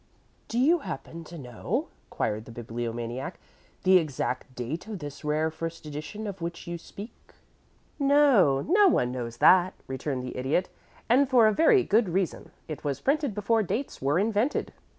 "Do 0.47 0.57
you 0.57 0.79
happen 0.79 1.23
to 1.25 1.37
know," 1.37 1.89
queried 2.09 2.45
the 2.45 2.51
Bibliomaniac, 2.51 3.39
"the 3.83 3.99
exact 3.99 4.55
date 4.55 4.87
of 4.87 4.97
this 4.97 5.23
rare 5.23 5.51
first 5.51 5.85
edition 5.85 6.25
of 6.25 6.41
which 6.41 6.65
you 6.65 6.79
speak?" 6.79 7.33
"No; 7.99 8.61
no 8.61 8.87
one 8.87 9.11
knows 9.11 9.37
that," 9.37 9.75
returned 9.85 10.23
the 10.23 10.35
Idiot. 10.37 10.69
"And 11.07 11.29
for 11.29 11.45
a 11.45 11.53
very 11.53 11.83
good 11.83 12.09
reason. 12.09 12.49
It 12.67 12.83
was 12.83 12.99
printed 12.99 13.35
before 13.35 13.61
dates 13.61 14.01
were 14.01 14.17
invented." 14.17 14.73